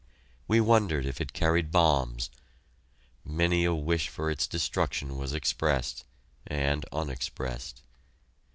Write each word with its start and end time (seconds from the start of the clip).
We 0.47 0.59
wondered 0.59 1.05
if 1.05 1.21
it 1.21 1.31
carried 1.31 1.69
bombs. 1.69 2.31
Many 3.23 3.65
a 3.65 3.75
wish 3.75 4.09
for 4.09 4.31
its 4.31 4.47
destruction 4.47 5.15
was 5.15 5.31
expressed 5.31 6.05
and 6.47 6.83
unexpressed. 6.91 7.83